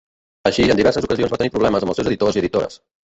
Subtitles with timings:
[0.49, 2.81] Així, en diverses ocasions va tenir problemes amb els seus editors i editores.